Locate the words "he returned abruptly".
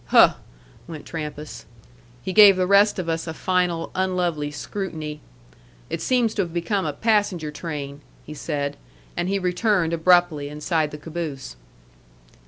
9.29-10.49